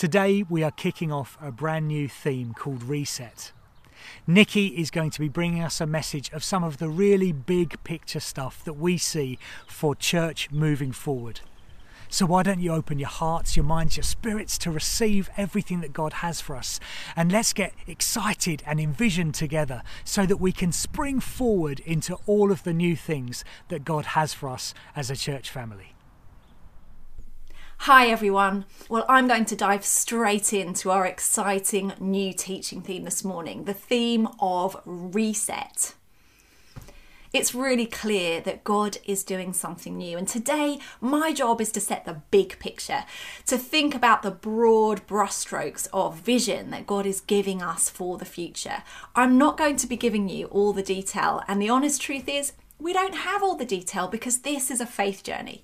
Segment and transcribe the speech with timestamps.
[0.00, 3.52] Today, we are kicking off a brand new theme called Reset.
[4.26, 7.76] Nikki is going to be bringing us a message of some of the really big
[7.84, 11.42] picture stuff that we see for church moving forward.
[12.08, 15.92] So, why don't you open your hearts, your minds, your spirits to receive everything that
[15.92, 16.80] God has for us?
[17.14, 22.50] And let's get excited and envisioned together so that we can spring forward into all
[22.50, 25.94] of the new things that God has for us as a church family.
[27.84, 28.66] Hi everyone.
[28.90, 33.72] Well, I'm going to dive straight into our exciting new teaching theme this morning the
[33.72, 35.94] theme of reset.
[37.32, 40.18] It's really clear that God is doing something new.
[40.18, 43.04] And today, my job is to set the big picture,
[43.46, 48.26] to think about the broad brushstrokes of vision that God is giving us for the
[48.26, 48.82] future.
[49.16, 51.42] I'm not going to be giving you all the detail.
[51.48, 54.86] And the honest truth is, we don't have all the detail because this is a
[54.86, 55.62] faith journey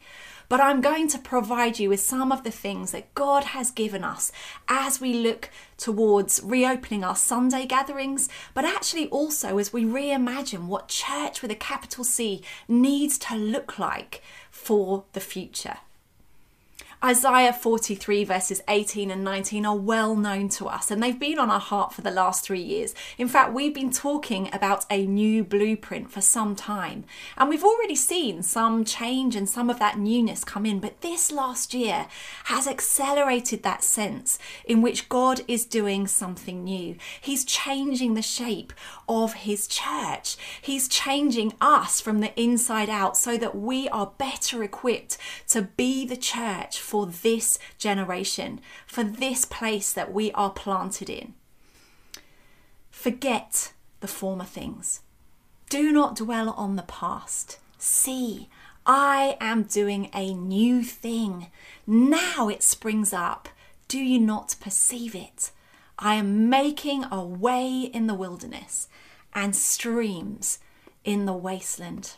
[0.48, 4.04] but I'm going to provide you with some of the things that God has given
[4.04, 4.30] us
[4.68, 10.88] as we look towards reopening our Sunday gatherings, but actually also as we reimagine what
[10.88, 15.78] church with a capital C needs to look like for the future.
[17.04, 21.50] Isaiah 43, verses 18 and 19 are well known to us and they've been on
[21.50, 22.94] our heart for the last three years.
[23.18, 27.04] In fact, we've been talking about a new blueprint for some time
[27.36, 30.80] and we've already seen some change and some of that newness come in.
[30.80, 32.06] But this last year
[32.44, 36.96] has accelerated that sense in which God is doing something new.
[37.20, 38.72] He's changing the shape
[39.06, 44.62] of His church, He's changing us from the inside out so that we are better
[44.62, 51.10] equipped to be the church for this generation, for this place that we are planted
[51.10, 51.34] in.
[52.90, 55.00] Forget the former things.
[55.68, 57.58] Do not dwell on the past.
[57.76, 58.48] See,
[58.86, 61.48] I am doing a new thing.
[61.88, 63.48] Now it springs up.
[63.88, 65.50] Do you not perceive it?
[65.98, 68.86] I am making a way in the wilderness
[69.34, 70.60] and streams
[71.04, 72.14] in the wasteland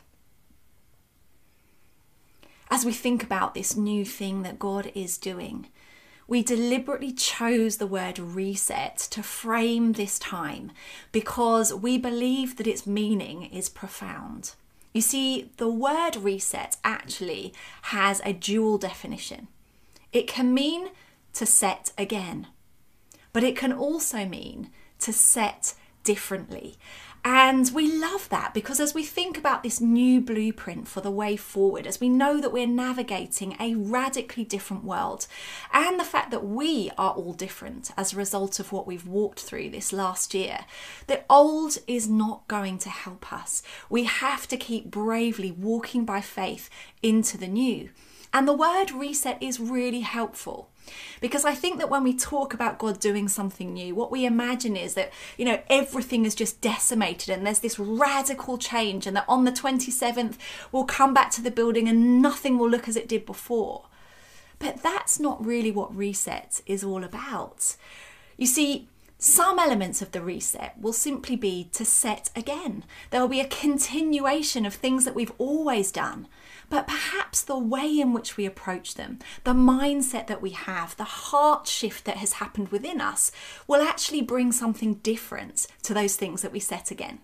[2.70, 5.68] as we think about this new thing that God is doing,
[6.26, 10.72] we deliberately chose the word reset to frame this time
[11.10, 14.52] because we believe that its meaning is profound.
[14.92, 19.48] You see, the word reset actually has a dual definition.
[20.12, 20.88] It can mean
[21.34, 22.48] to set again,
[23.32, 25.74] but it can also mean to set
[26.04, 26.76] differently.
[27.24, 31.36] And we love that because as we think about this new blueprint for the way
[31.36, 35.26] forward, as we know that we're navigating a radically different world,
[35.72, 39.40] and the fact that we are all different as a result of what we've walked
[39.40, 40.60] through this last year,
[41.06, 43.62] the old is not going to help us.
[43.90, 46.70] We have to keep bravely walking by faith
[47.02, 47.90] into the new.
[48.32, 50.70] And the word reset is really helpful.
[51.20, 54.76] Because I think that when we talk about God doing something new, what we imagine
[54.76, 59.24] is that, you know, everything is just decimated and there's this radical change, and that
[59.28, 60.36] on the 27th
[60.72, 63.84] we'll come back to the building and nothing will look as it did before.
[64.58, 67.76] But that's not really what reset is all about.
[68.36, 68.88] You see,
[69.18, 72.84] some elements of the reset will simply be to set again.
[73.10, 76.28] There will be a continuation of things that we've always done,
[76.70, 81.04] but perhaps the way in which we approach them, the mindset that we have, the
[81.04, 83.32] heart shift that has happened within us
[83.66, 87.20] will actually bring something different to those things that we set again.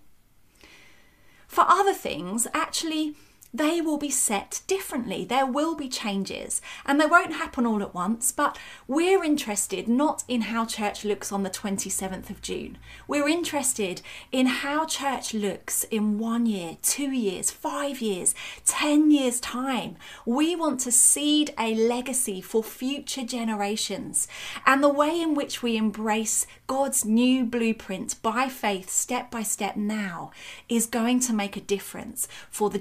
[1.46, 3.14] For other things, actually,
[3.54, 5.24] they will be set differently.
[5.24, 10.24] There will be changes and they won't happen all at once, but we're interested not
[10.26, 12.78] in how church looks on the 27th of June.
[13.06, 18.34] We're interested in how church looks in one year, two years, five years,
[18.66, 19.96] 10 years' time.
[20.26, 24.26] We want to seed a legacy for future generations.
[24.66, 29.76] And the way in which we embrace God's new blueprint by faith, step by step
[29.76, 30.32] now,
[30.68, 32.78] is going to make a difference for the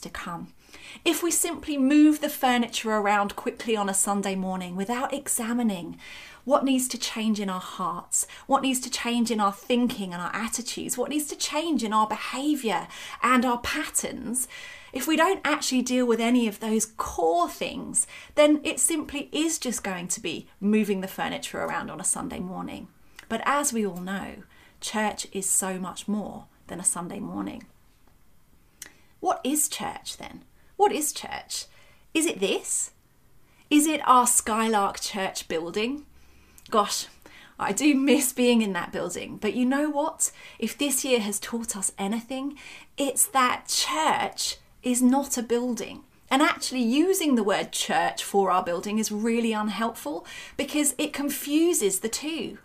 [0.00, 0.52] to come.
[1.04, 5.98] If we simply move the furniture around quickly on a Sunday morning without examining
[6.44, 10.22] what needs to change in our hearts, what needs to change in our thinking and
[10.22, 12.86] our attitudes, what needs to change in our behaviour
[13.22, 14.46] and our patterns,
[14.92, 18.06] if we don't actually deal with any of those core things,
[18.36, 22.38] then it simply is just going to be moving the furniture around on a Sunday
[22.38, 22.88] morning.
[23.28, 24.44] But as we all know,
[24.80, 27.66] church is so much more than a Sunday morning.
[29.26, 30.44] What is church then?
[30.76, 31.64] What is church?
[32.14, 32.92] Is it this?
[33.68, 36.06] Is it our Skylark Church building?
[36.70, 37.08] Gosh,
[37.58, 39.38] I do miss being in that building.
[39.38, 40.30] But you know what?
[40.60, 42.56] If this year has taught us anything,
[42.96, 46.04] it's that church is not a building.
[46.30, 50.24] And actually, using the word church for our building is really unhelpful
[50.56, 52.58] because it confuses the two.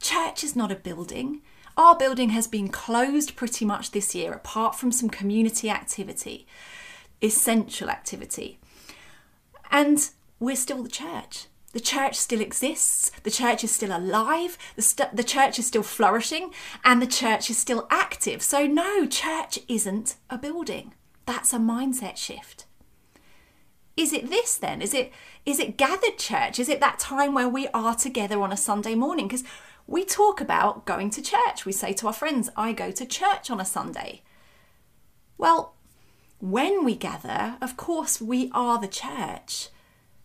[0.00, 1.42] Church is not a building.
[1.76, 6.46] Our building has been closed pretty much this year, apart from some community activity,
[7.20, 8.58] essential activity.
[9.70, 10.08] And
[10.40, 11.46] we're still the church.
[11.72, 15.82] The church still exists, the church is still alive, the, st- the church is still
[15.82, 16.52] flourishing,
[16.82, 18.40] and the church is still active.
[18.42, 20.94] So, no, church isn't a building.
[21.26, 22.64] That's a mindset shift.
[23.94, 24.80] Is it this then?
[24.80, 25.12] Is it
[25.44, 26.58] is it gathered church?
[26.58, 29.26] Is it that time where we are together on a Sunday morning?
[29.26, 29.44] Because
[29.86, 31.64] we talk about going to church.
[31.64, 34.22] We say to our friends, I go to church on a Sunday.
[35.38, 35.74] Well,
[36.38, 39.68] when we gather, of course, we are the church.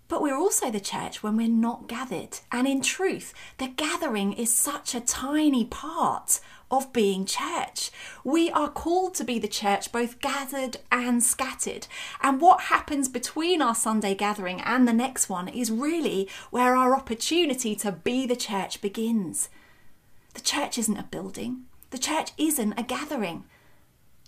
[0.07, 2.39] But we're also the church when we're not gathered.
[2.51, 6.41] And in truth, the gathering is such a tiny part
[6.71, 7.91] of being church.
[8.23, 11.87] We are called to be the church, both gathered and scattered.
[12.21, 16.95] And what happens between our Sunday gathering and the next one is really where our
[16.95, 19.49] opportunity to be the church begins.
[20.33, 23.43] The church isn't a building, the church isn't a gathering.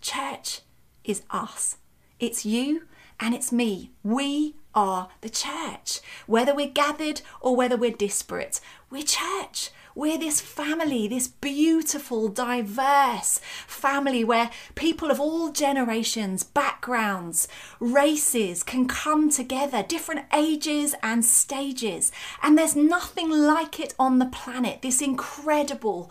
[0.02, 0.60] Church
[1.06, 1.78] is us.
[2.20, 2.84] It's you
[3.20, 3.92] and it's me.
[4.04, 6.02] We are the church.
[6.28, 9.70] Whether we're gathered or whether we're disparate, we're church.
[9.96, 17.48] We're this family, this beautiful, diverse family where people of all generations, backgrounds,
[17.80, 22.12] races can come together, different ages and stages.
[22.42, 26.10] And there's nothing like it on the planet, this incredible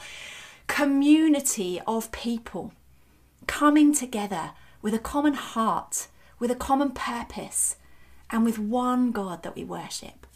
[0.68, 2.72] community of people
[3.48, 6.06] coming together with a common heart,
[6.38, 7.76] with a common purpose
[8.30, 10.26] and with one God that we worship.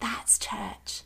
[0.00, 1.02] That's church.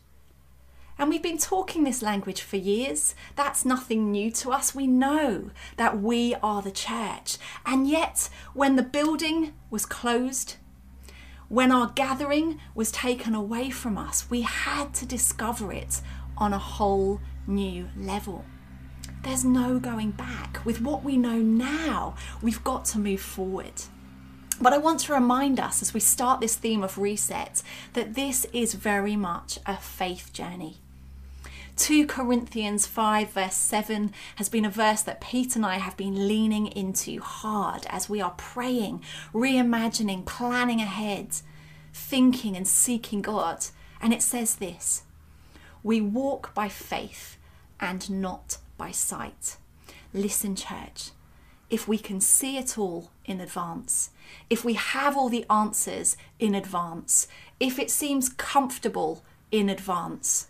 [0.99, 3.15] And we've been talking this language for years.
[3.35, 4.75] That's nothing new to us.
[4.75, 7.37] We know that we are the church.
[7.67, 10.57] And yet, when the building was closed,
[11.49, 16.01] when our gathering was taken away from us, we had to discover it
[16.39, 18.45] on a whole new level.
[19.23, 20.65] There's no going back.
[20.65, 23.83] With what we know now, we've got to move forward.
[24.61, 28.47] But I want to remind us as we start this theme of reset that this
[28.53, 30.79] is very much a faith journey.
[31.77, 36.27] 2 Corinthians 5, verse 7 has been a verse that Pete and I have been
[36.27, 39.03] leaning into hard as we are praying,
[39.35, 41.37] reimagining, planning ahead,
[41.93, 43.67] thinking and seeking God.
[44.01, 45.03] And it says this
[45.83, 47.37] We walk by faith
[47.79, 49.59] and not by sight.
[50.15, 51.11] Listen, church,
[51.69, 54.11] if we can see it all in advance,
[54.49, 57.29] if we have all the answers in advance,
[57.61, 60.49] if it seems comfortable in advance,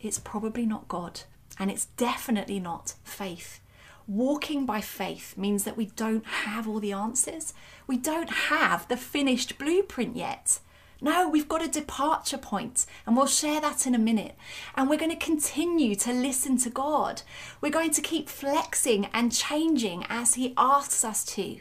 [0.00, 1.22] it's probably not God
[1.58, 3.60] and it's definitely not faith.
[4.08, 7.54] Walking by faith means that we don't have all the answers.
[7.86, 10.58] We don't have the finished blueprint yet.
[11.02, 14.36] No, we've got a departure point, and we'll share that in a minute.
[14.74, 17.22] And we're going to continue to listen to God.
[17.60, 21.60] We're going to keep flexing and changing as He asks us to.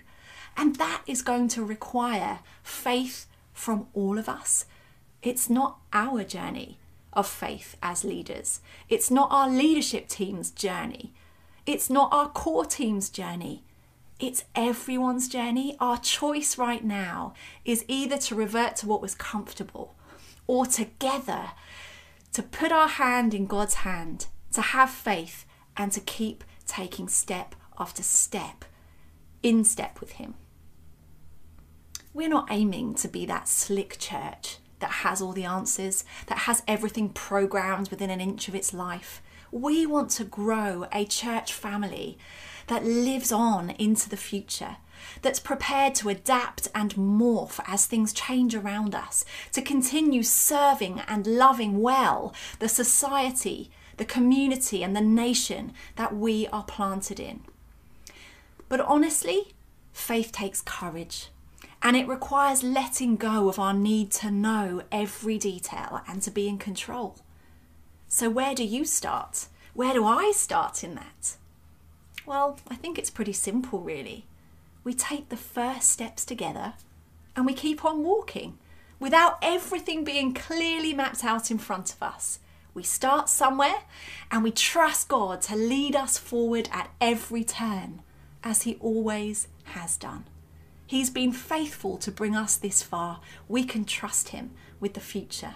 [0.57, 4.65] And that is going to require faith from all of us.
[5.21, 6.78] It's not our journey
[7.13, 11.13] of faith as leaders, it's not our leadership team's journey,
[11.65, 13.63] it's not our core team's journey.
[14.19, 15.77] It's everyone's journey.
[15.79, 17.33] Our choice right now
[17.63, 19.95] is either to revert to what was comfortable
[20.45, 21.51] or together
[22.33, 25.45] to put our hand in God's hand, to have faith,
[25.77, 28.65] and to keep taking step after step
[29.41, 30.35] in step with Him.
[32.13, 36.63] We're not aiming to be that slick church that has all the answers, that has
[36.67, 39.21] everything programmed within an inch of its life.
[39.51, 42.17] We want to grow a church family
[42.67, 44.77] that lives on into the future,
[45.21, 51.25] that's prepared to adapt and morph as things change around us, to continue serving and
[51.25, 57.41] loving well the society, the community, and the nation that we are planted in.
[58.67, 59.53] But honestly,
[59.91, 61.29] faith takes courage.
[61.81, 66.47] And it requires letting go of our need to know every detail and to be
[66.47, 67.17] in control.
[68.07, 69.47] So, where do you start?
[69.73, 71.37] Where do I start in that?
[72.25, 74.25] Well, I think it's pretty simple, really.
[74.83, 76.73] We take the first steps together
[77.35, 78.57] and we keep on walking
[78.99, 82.39] without everything being clearly mapped out in front of us.
[82.73, 83.81] We start somewhere
[84.31, 88.01] and we trust God to lead us forward at every turn,
[88.43, 90.25] as He always has done.
[90.89, 93.19] He's been faithful to bring us this far.
[93.47, 95.53] We can trust Him with the future.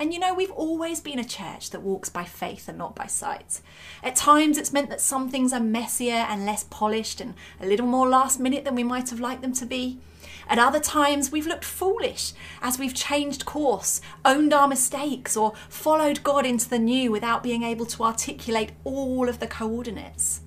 [0.00, 3.04] And you know, we've always been a church that walks by faith and not by
[3.04, 3.60] sight.
[4.02, 7.86] At times, it's meant that some things are messier and less polished and a little
[7.86, 9.98] more last minute than we might have liked them to be.
[10.48, 12.32] At other times, we've looked foolish
[12.62, 17.62] as we've changed course, owned our mistakes, or followed God into the new without being
[17.62, 20.40] able to articulate all of the coordinates.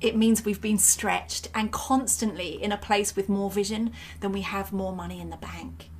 [0.00, 4.40] It means we've been stretched and constantly in a place with more vision than we
[4.40, 5.90] have more money in the bank.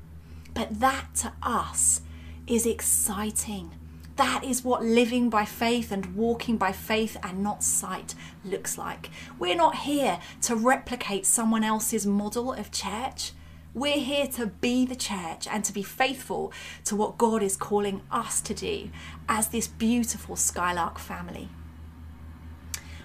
[0.54, 2.00] But that to us
[2.46, 3.72] is exciting.
[4.16, 8.14] That is what living by faith and walking by faith and not sight
[8.44, 9.10] looks like.
[9.38, 13.32] We're not here to replicate someone else's model of church.
[13.72, 16.52] We're here to be the church and to be faithful
[16.86, 18.90] to what God is calling us to do
[19.28, 21.48] as this beautiful Skylark family.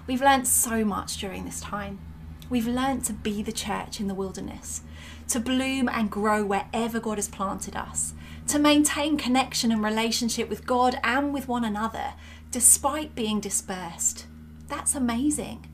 [0.07, 1.99] We've learnt so much during this time.
[2.47, 4.81] We've learnt to be the church in the wilderness,
[5.29, 8.13] to bloom and grow wherever God has planted us,
[8.47, 12.13] to maintain connection and relationship with God and with one another
[12.51, 14.27] despite being dispersed.
[14.67, 15.65] That's amazing.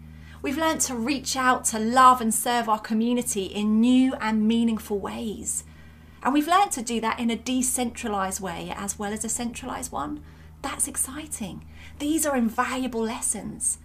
[0.41, 4.97] We've learnt to reach out to love and serve our community in new and meaningful
[4.97, 5.63] ways.
[6.23, 9.91] And we've learnt to do that in a decentralised way as well as a centralised
[9.91, 10.23] one.
[10.61, 11.65] That's exciting.
[11.99, 13.77] These are invaluable lessons.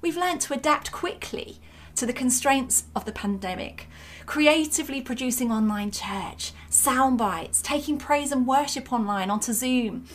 [0.00, 1.58] We've learnt to adapt quickly
[1.96, 3.88] to the constraints of the pandemic,
[4.26, 10.06] creatively producing online church, sound bites, taking praise and worship online onto Zoom.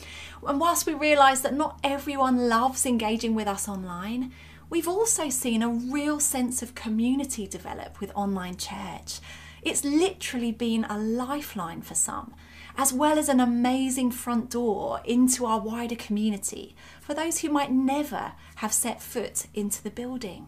[0.47, 4.31] And whilst we realise that not everyone loves engaging with us online,
[4.69, 9.19] we've also seen a real sense of community develop with online church.
[9.61, 12.33] It's literally been a lifeline for some,
[12.77, 17.71] as well as an amazing front door into our wider community for those who might
[17.71, 20.47] never have set foot into the building.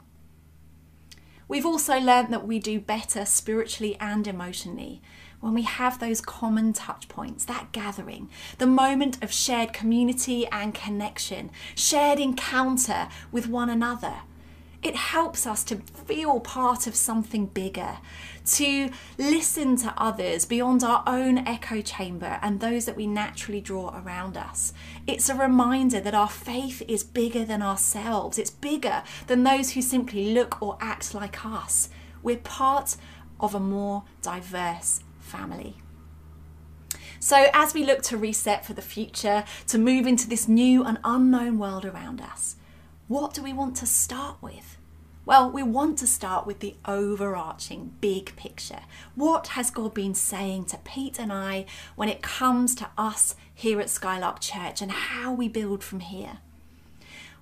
[1.47, 5.01] We've also learnt that we do better spiritually and emotionally
[5.39, 10.73] when we have those common touch points, that gathering, the moment of shared community and
[10.73, 14.21] connection, shared encounter with one another.
[14.85, 17.97] It helps us to feel part of something bigger,
[18.45, 23.99] to listen to others beyond our own echo chamber and those that we naturally draw
[23.99, 24.73] around us.
[25.07, 29.81] It's a reminder that our faith is bigger than ourselves, it's bigger than those who
[29.81, 31.89] simply look or act like us.
[32.21, 32.95] We're part
[33.39, 35.77] of a more diverse family.
[37.19, 40.99] So, as we look to reset for the future, to move into this new and
[41.03, 42.57] unknown world around us,
[43.07, 44.77] what do we want to start with?
[45.25, 48.81] Well, we want to start with the overarching big picture.
[49.13, 53.79] What has God been saying to Pete and I when it comes to us here
[53.79, 56.39] at Skylark Church and how we build from here?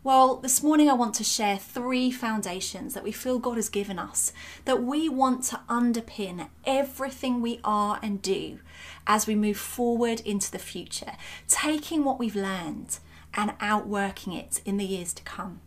[0.04, 3.98] Well, this morning I want to share three foundations that we feel God has given
[3.98, 4.34] us
[4.66, 8.60] that we want to underpin everything we are and do
[9.08, 11.14] as we move forward into the future,
[11.48, 13.00] taking what we've learned
[13.34, 15.62] and outworking it in the years to come.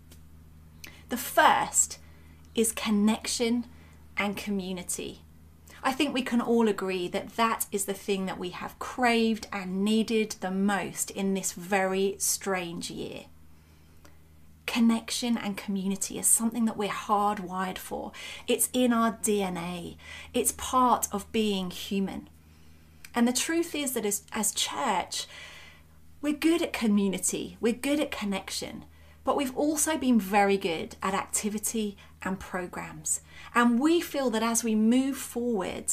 [1.08, 1.98] The first
[2.54, 3.66] is connection
[4.16, 5.20] and community.
[5.82, 9.46] I think we can all agree that that is the thing that we have craved
[9.52, 13.26] and needed the most in this very strange year.
[14.66, 18.10] Connection and community is something that we're hardwired for.
[18.48, 19.96] It's in our DNA,
[20.34, 22.28] it's part of being human.
[23.14, 25.26] And the truth is that as, as church,
[26.26, 28.84] we're good at community, we're good at connection,
[29.22, 33.20] but we've also been very good at activity and programs.
[33.54, 35.84] And we feel that as we move forward,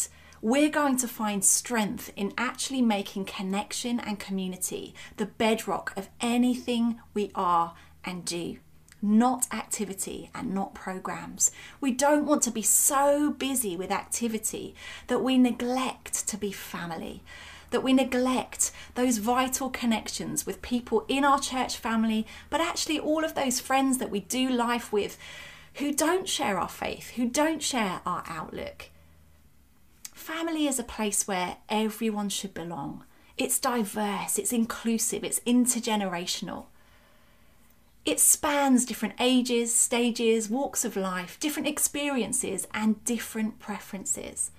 [0.41, 6.99] we're going to find strength in actually making connection and community the bedrock of anything
[7.13, 8.57] we are and do.
[9.03, 11.51] Not activity and not programs.
[11.79, 14.73] We don't want to be so busy with activity
[15.05, 17.21] that we neglect to be family,
[17.73, 23.25] that we neglect those vital connections with people in our church family, but actually all
[23.25, 25.17] of those friends that we do life with
[25.75, 28.89] who don't share our faith, who don't share our outlook.
[30.13, 33.03] Family is a place where everyone should belong.
[33.37, 36.67] It's diverse, it's inclusive, it's intergenerational.
[38.05, 44.51] It spans different ages, stages, walks of life, different experiences, and different preferences.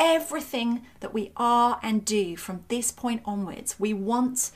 [0.00, 4.50] Everything that we are and do from this point onwards, we want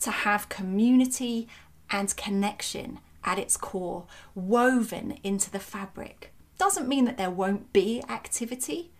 [0.00, 1.48] to have community
[1.90, 4.04] and connection at its core,
[4.34, 6.32] woven into the fabric.
[6.58, 8.90] Doesn't mean that there won't be activity,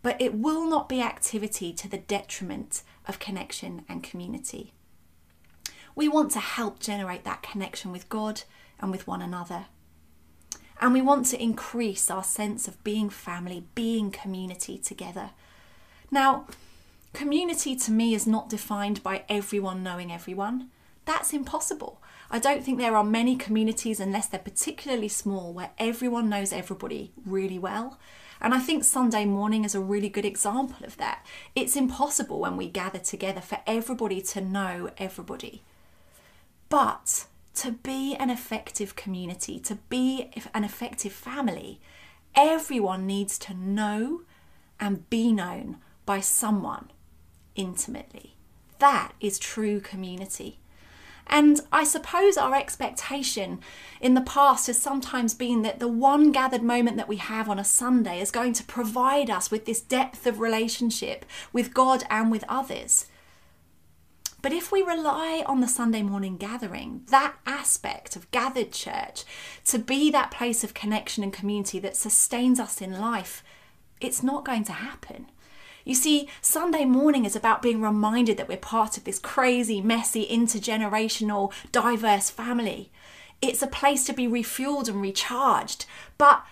[0.00, 4.72] but it will not be activity to the detriment of connection and community.
[5.96, 8.42] We want to help generate that connection with God
[8.78, 9.66] and with one another.
[10.80, 15.30] And we want to increase our sense of being family, being community together.
[16.10, 16.46] Now,
[17.12, 20.68] Community to me is not defined by everyone knowing everyone.
[21.04, 22.00] That's impossible.
[22.30, 27.10] I don't think there are many communities, unless they're particularly small, where everyone knows everybody
[27.26, 27.98] really well.
[28.40, 31.26] And I think Sunday morning is a really good example of that.
[31.56, 35.62] It's impossible when we gather together for everybody to know everybody.
[36.68, 41.80] But to be an effective community, to be an effective family,
[42.36, 44.20] everyone needs to know
[44.78, 46.90] and be known by someone
[47.54, 48.34] intimately.
[48.78, 50.58] That is true community.
[51.26, 53.60] And I suppose our expectation
[54.00, 57.58] in the past has sometimes been that the one gathered moment that we have on
[57.58, 62.30] a Sunday is going to provide us with this depth of relationship with God and
[62.30, 63.04] with others.
[64.40, 69.24] But if we rely on the Sunday morning gathering, that aspect of gathered church,
[69.66, 73.44] to be that place of connection and community that sustains us in life,
[74.00, 75.26] it's not going to happen.
[75.88, 80.26] You see, Sunday morning is about being reminded that we're part of this crazy, messy,
[80.26, 82.92] intergenerational, diverse family.
[83.40, 85.86] It's a place to be refueled and recharged,
[86.18, 86.44] but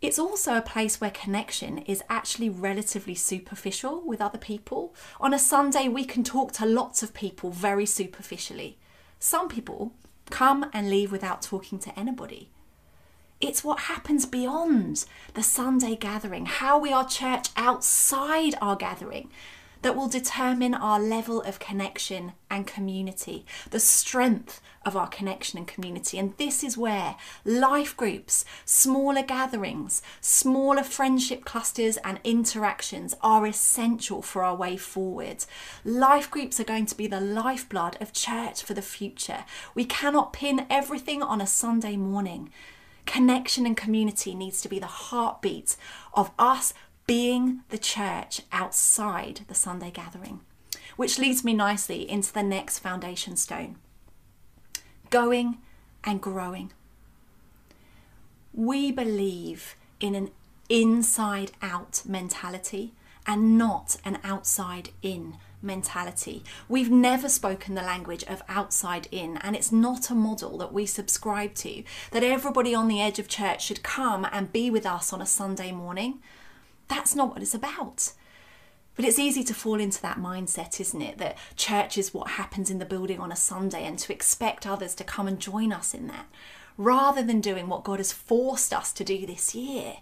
[0.00, 4.94] it's also a place where connection is actually relatively superficial with other people.
[5.20, 8.78] On a Sunday, we can talk to lots of people very superficially.
[9.18, 9.92] Some people
[10.30, 12.48] come and leave without talking to anybody.
[13.40, 15.04] It's what happens beyond
[15.34, 19.30] the Sunday gathering, how we are church outside our gathering,
[19.82, 25.68] that will determine our level of connection and community, the strength of our connection and
[25.68, 26.18] community.
[26.18, 27.14] And this is where
[27.44, 35.44] life groups, smaller gatherings, smaller friendship clusters, and interactions are essential for our way forward.
[35.84, 39.44] Life groups are going to be the lifeblood of church for the future.
[39.76, 42.50] We cannot pin everything on a Sunday morning.
[43.08, 45.76] Connection and community needs to be the heartbeat
[46.12, 46.74] of us
[47.06, 50.40] being the church outside the Sunday gathering.
[50.96, 53.76] Which leads me nicely into the next foundation stone
[55.08, 55.56] going
[56.04, 56.70] and growing.
[58.52, 60.30] We believe in an
[60.68, 62.92] inside out mentality
[63.26, 66.44] and not an outside in mentality.
[66.68, 70.86] We've never spoken the language of outside in, and it's not a model that we
[70.86, 71.82] subscribe to.
[72.12, 75.26] That everybody on the edge of church should come and be with us on a
[75.26, 76.20] Sunday morning.
[76.88, 78.12] That's not what it's about.
[78.96, 81.18] But it's easy to fall into that mindset, isn't it?
[81.18, 84.94] That church is what happens in the building on a Sunday and to expect others
[84.96, 86.26] to come and join us in that,
[86.76, 89.98] rather than doing what God has forced us to do this year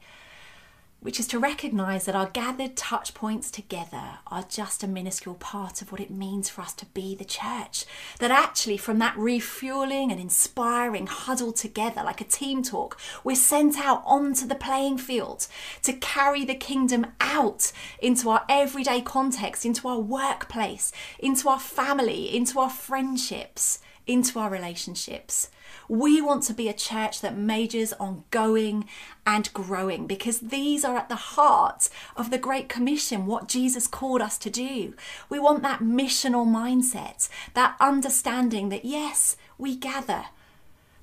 [1.07, 5.81] which is to recognize that our gathered touch points together are just a minuscule part
[5.81, 7.85] of what it means for us to be the church.
[8.19, 13.79] That actually, from that refueling and inspiring huddle together like a team talk, we're sent
[13.79, 15.47] out onto the playing field
[15.85, 20.91] to carry the kingdom out into our everyday context, into our workplace,
[21.21, 25.51] into our family, into our friendships, into our relationships.
[25.89, 28.89] We want to be a church that majors on going
[29.27, 34.21] and growing because these are at the heart of the Great Commission, what Jesus called
[34.21, 34.95] us to do.
[35.29, 40.27] We want that missional mindset, that understanding that yes, we gather,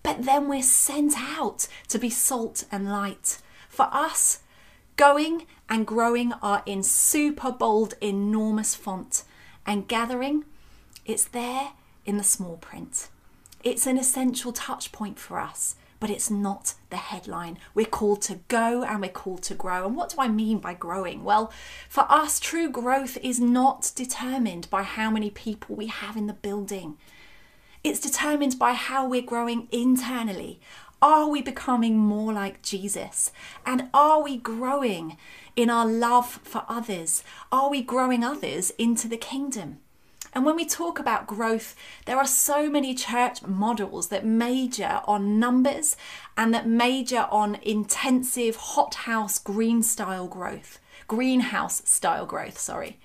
[0.01, 3.39] but then we're sent out to be salt and light.
[3.69, 4.39] For us,
[4.95, 9.23] going and growing are in super bold, enormous font,
[9.65, 10.43] and gathering,
[11.05, 11.71] it's there
[12.05, 13.09] in the small print.
[13.63, 17.57] It's an essential touch point for us, but it's not the headline.
[17.73, 19.85] We're called to go and we're called to grow.
[19.85, 21.23] And what do I mean by growing?
[21.23, 21.51] Well,
[21.87, 26.33] for us, true growth is not determined by how many people we have in the
[26.33, 26.97] building.
[27.85, 30.59] It's determined by how we're growing internally.
[31.01, 33.31] Are we becoming more like Jesus?
[33.65, 35.17] And are we growing
[35.55, 37.23] in our love for others?
[37.51, 39.79] Are we growing others into the kingdom?
[40.35, 45.39] And when we talk about growth, there are so many church models that major on
[45.39, 45.95] numbers
[46.35, 52.99] and that major on intensive hothouse green style growth, greenhouse style growth, sorry.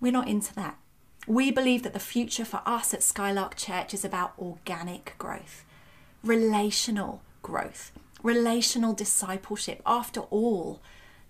[0.00, 0.76] We're not into that.
[1.26, 5.64] We believe that the future for us at Skylark Church is about organic growth,
[6.24, 9.82] relational growth, relational discipleship.
[9.84, 10.80] After all,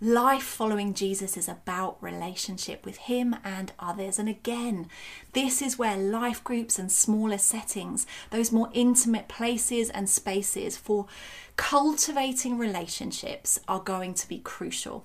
[0.01, 4.17] Life following Jesus is about relationship with Him and others.
[4.21, 4.87] And again,
[5.33, 11.07] this is where life groups and smaller settings, those more intimate places and spaces for
[11.57, 15.05] cultivating relationships, are going to be crucial.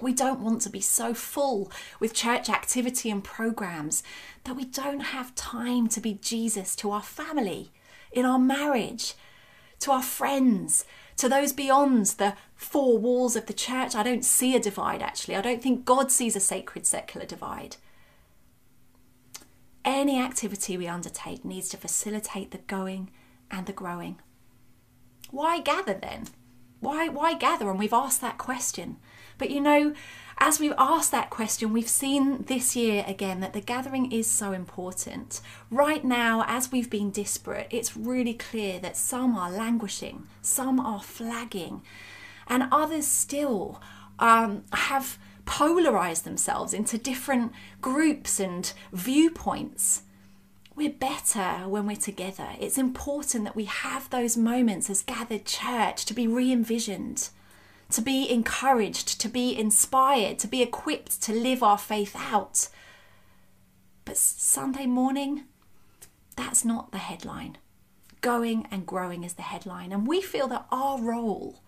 [0.00, 4.02] We don't want to be so full with church activity and programs
[4.42, 7.70] that we don't have time to be Jesus to our family,
[8.10, 9.14] in our marriage,
[9.80, 10.84] to our friends,
[11.18, 15.36] To those beyond the four walls of the church, I don't see a divide actually.
[15.36, 17.76] I don't think God sees a sacred secular divide.
[19.84, 23.10] Any activity we undertake needs to facilitate the going
[23.50, 24.18] and the growing.
[25.30, 26.26] Why gather then?
[26.80, 27.70] Why, why gather?
[27.70, 28.96] And we've asked that question.
[29.38, 29.94] But you know,
[30.38, 34.52] as we've asked that question, we've seen this year again that the gathering is so
[34.52, 35.40] important.
[35.70, 41.02] Right now, as we've been disparate, it's really clear that some are languishing, some are
[41.02, 41.82] flagging,
[42.46, 43.80] and others still
[44.18, 50.02] um, have polarized themselves into different groups and viewpoints.
[50.74, 52.50] We're better when we're together.
[52.60, 57.30] It's important that we have those moments as gathered church to be re envisioned
[57.90, 62.68] to be encouraged, to be inspired, to be equipped to live our faith out.
[64.04, 65.44] But Sunday morning,
[66.36, 67.58] that's not the headline.
[68.20, 69.92] Going and growing is the headline.
[69.92, 71.60] And we feel that our role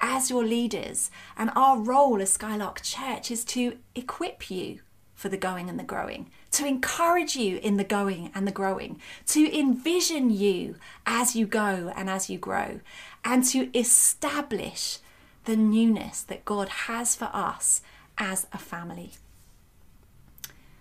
[0.00, 4.80] as your leaders and our role as Skylark Church is to equip you
[5.14, 9.00] for the going and the growing, to encourage you in the going and the growing,
[9.26, 12.80] to envision you as you go and as you grow,
[13.24, 14.98] and to establish
[15.46, 17.80] the newness that God has for us
[18.18, 19.12] as a family.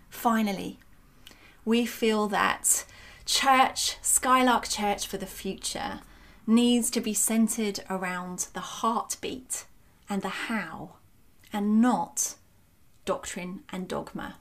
[0.09, 0.79] Finally,
[1.63, 2.85] we feel that
[3.25, 6.01] church, Skylark Church for the future,
[6.47, 9.65] needs to be centered around the heartbeat
[10.09, 10.95] and the how,
[11.53, 12.35] and not
[13.05, 14.35] doctrine and dogma.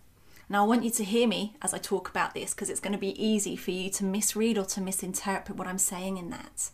[0.49, 2.93] Now, I want you to hear me as I talk about this because it's going
[2.93, 6.71] to be easy for you to misread or to misinterpret what I'm saying in that.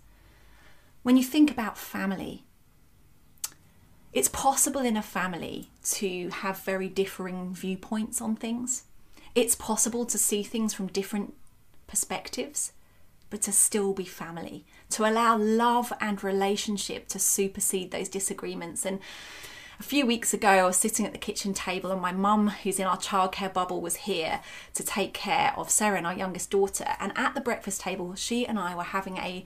[1.02, 2.44] When you think about family,
[4.12, 8.84] it's possible in a family to have very differing viewpoints on things.
[9.34, 11.34] It's possible to see things from different
[11.86, 12.72] perspectives,
[13.30, 18.84] but to still be family, to allow love and relationship to supersede those disagreements.
[18.84, 18.98] And
[19.78, 22.80] a few weeks ago, I was sitting at the kitchen table, and my mum, who's
[22.80, 24.40] in our childcare bubble, was here
[24.74, 26.86] to take care of Sarah, our youngest daughter.
[26.98, 29.44] And at the breakfast table, she and I were having a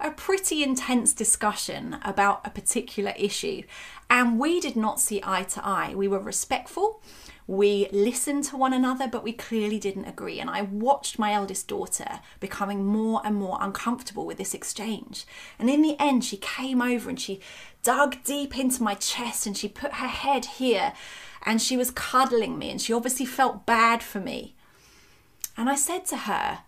[0.00, 3.62] a pretty intense discussion about a particular issue,
[4.10, 5.94] and we did not see eye to eye.
[5.94, 7.00] We were respectful,
[7.46, 10.40] we listened to one another, but we clearly didn't agree.
[10.40, 15.26] And I watched my eldest daughter becoming more and more uncomfortable with this exchange.
[15.58, 17.40] And in the end, she came over and she
[17.82, 20.94] dug deep into my chest and she put her head here
[21.44, 24.54] and she was cuddling me and she obviously felt bad for me.
[25.54, 26.60] And I said to her,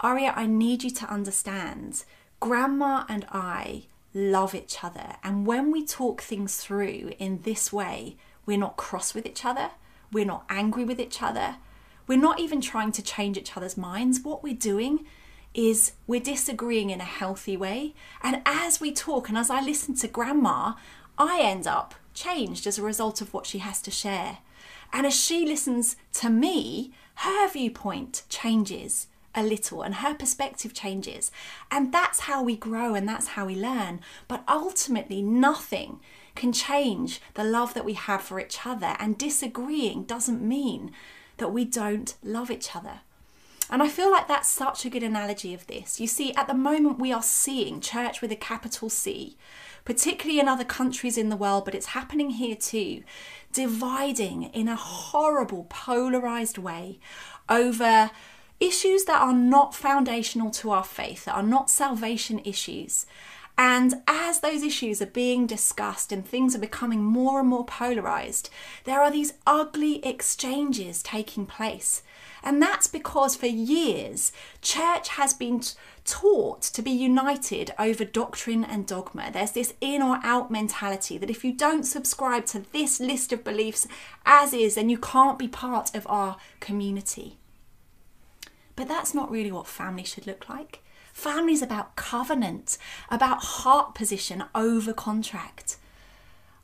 [0.00, 2.04] Aria, I need you to understand
[2.40, 5.16] Grandma and I love each other.
[5.22, 9.70] And when we talk things through in this way, we're not cross with each other,
[10.12, 11.56] we're not angry with each other,
[12.06, 14.20] we're not even trying to change each other's minds.
[14.20, 15.04] What we're doing
[15.52, 17.94] is we're disagreeing in a healthy way.
[18.22, 20.74] And as we talk and as I listen to Grandma,
[21.18, 24.38] I end up changed as a result of what she has to share.
[24.92, 31.30] And as she listens to me, her viewpoint changes a little and her perspective changes.
[31.70, 34.00] And that's how we grow and that's how we learn.
[34.26, 36.00] But ultimately, nothing
[36.34, 38.96] can change the love that we have for each other.
[38.98, 40.92] And disagreeing doesn't mean
[41.38, 43.00] that we don't love each other.
[43.70, 46.00] And I feel like that's such a good analogy of this.
[46.00, 49.36] You see, at the moment, we are seeing church with a capital C,
[49.84, 53.02] particularly in other countries in the world, but it's happening here too,
[53.52, 56.98] dividing in a horrible, polarized way
[57.48, 58.10] over
[58.60, 63.06] issues that are not foundational to our faith, that are not salvation issues.
[63.60, 68.50] And as those issues are being discussed and things are becoming more and more polarized,
[68.84, 72.02] there are these ugly exchanges taking place.
[72.44, 74.30] And that's because for years,
[74.62, 75.60] church has been
[76.04, 79.30] taught to be united over doctrine and dogma.
[79.32, 83.42] There's this in or out mentality that if you don't subscribe to this list of
[83.42, 83.88] beliefs
[84.24, 87.38] as is, then you can't be part of our community.
[88.78, 90.84] But that's not really what family should look like.
[91.12, 92.78] Family is about covenant,
[93.10, 95.78] about heart position over contract.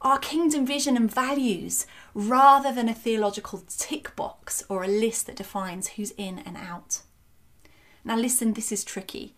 [0.00, 5.34] Our kingdom vision and values rather than a theological tick box or a list that
[5.34, 7.02] defines who's in and out.
[8.04, 9.34] Now, listen, this is tricky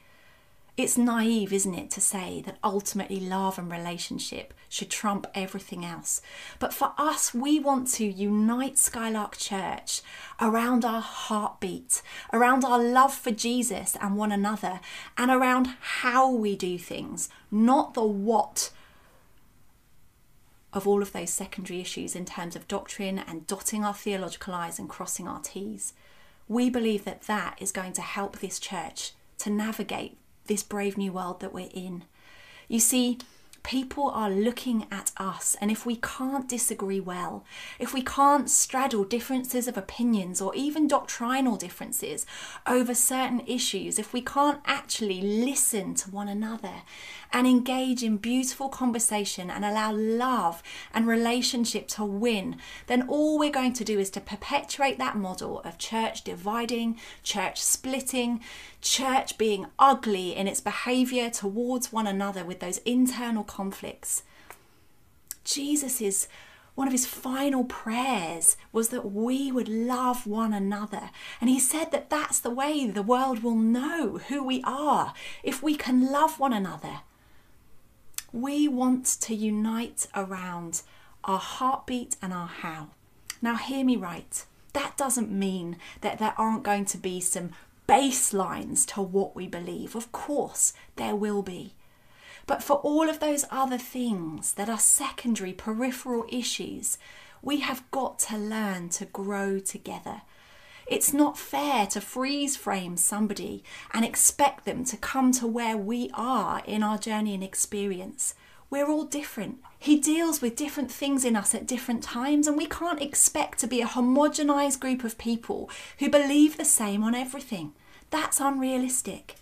[0.76, 6.20] it's naive, isn't it, to say that ultimately love and relationship should trump everything else.
[6.58, 10.02] But for us, we want to unite Skylark Church
[10.38, 14.80] around our heartbeat, around our love for Jesus and one another,
[15.16, 18.70] and around how we do things, not the what
[20.74, 24.78] of all of those secondary issues in terms of doctrine and dotting our theological I's
[24.78, 25.94] and crossing our T's.
[26.48, 31.12] We believe that that is going to help this church to navigate this brave new
[31.12, 32.04] world that we're in.
[32.68, 33.18] You see,
[33.66, 37.44] people are looking at us, and if we can't disagree well,
[37.81, 42.24] if we can't straddle differences of opinions or even doctrinal differences
[42.64, 46.83] over certain issues, if we can't actually listen to one another
[47.33, 50.62] and engage in beautiful conversation and allow love
[50.94, 55.61] and relationship to win, then all we're going to do is to perpetuate that model
[55.62, 58.40] of church dividing, church splitting,
[58.81, 64.23] church being ugly in its behavior towards one another with those internal conflicts.
[65.45, 66.29] Jesus is
[66.75, 71.11] one of his final prayers was that we would love one another.
[71.40, 75.62] And he said that that's the way the world will know who we are if
[75.62, 77.01] we can love one another.
[78.31, 80.83] We want to unite around
[81.25, 82.88] our heartbeat and our how.
[83.40, 84.45] Now, hear me right.
[84.75, 87.53] That doesn't mean that there aren't going to be some
[87.88, 89.97] baselines to what we believe.
[89.97, 91.73] Of course, there will be.
[92.46, 96.96] But for all of those other things that are secondary, peripheral issues,
[97.42, 100.22] we have got to learn to grow together.
[100.87, 106.11] It's not fair to freeze frame somebody and expect them to come to where we
[106.14, 108.35] are in our journey and experience.
[108.70, 109.59] We're all different.
[109.78, 113.66] He deals with different things in us at different times, and we can't expect to
[113.66, 117.72] be a homogenized group of people who believe the same on everything.
[118.11, 119.37] That's unrealistic.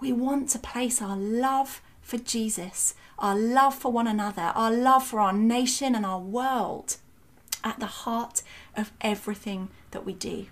[0.00, 5.04] We want to place our love for Jesus, our love for one another, our love
[5.04, 6.98] for our nation and our world
[7.64, 8.44] at the heart
[8.76, 10.46] of everything that we do.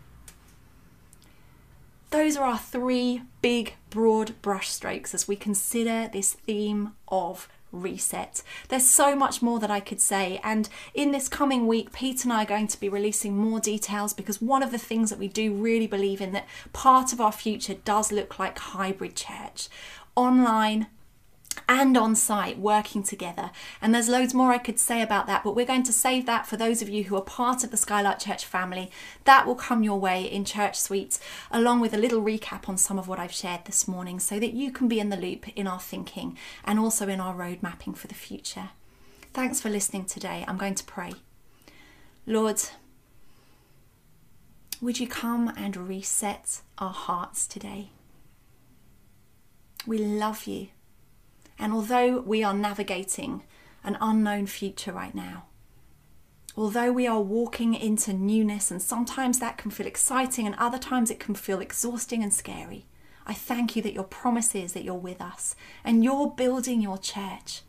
[2.11, 8.43] Those are our three big, broad brushstrokes as we consider this theme of reset.
[8.69, 12.33] There's so much more that I could say, and in this coming week, Pete and
[12.33, 15.29] I are going to be releasing more details because one of the things that we
[15.29, 19.69] do really believe in that part of our future does look like hybrid church
[20.17, 20.89] online
[21.69, 23.51] and on site working together.
[23.81, 26.47] And there's loads more I could say about that, but we're going to save that
[26.47, 28.91] for those of you who are part of the Skylark Church family.
[29.25, 32.99] That will come your way in Church Suites, along with a little recap on some
[32.99, 35.67] of what I've shared this morning, so that you can be in the loop in
[35.67, 38.71] our thinking and also in our road mapping for the future.
[39.33, 40.45] Thanks for listening today.
[40.47, 41.13] I'm going to pray.
[42.27, 42.61] Lord,
[44.81, 47.91] would you come and reset our hearts today?
[49.87, 50.69] We love you.
[51.65, 53.43] And although we are navigating
[53.83, 55.47] an unknown future right now,
[56.59, 61.11] although we are walking into newness, and sometimes that can feel exciting, and other times
[61.11, 62.85] it can feel exhausting and scary,
[63.27, 66.99] I thank you that your promise is that you're with us and you're building your
[66.99, 67.63] church.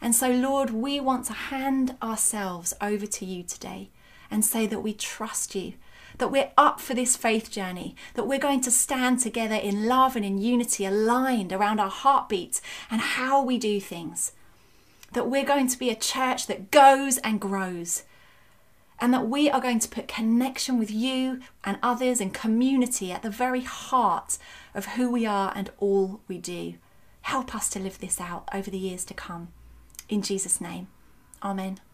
[0.00, 3.90] And so, Lord, we want to hand ourselves over to you today
[4.30, 5.74] and say that we trust you
[6.18, 10.16] that we're up for this faith journey, that we're going to stand together in love
[10.16, 14.32] and in unity, aligned around our heartbeats and how we do things.
[15.12, 18.04] That we're going to be a church that goes and grows.
[18.98, 23.22] And that we are going to put connection with you and others and community at
[23.22, 24.38] the very heart
[24.74, 26.74] of who we are and all we do.
[27.22, 29.48] Help us to live this out over the years to come.
[30.08, 30.88] In Jesus' name,
[31.42, 31.85] Amen.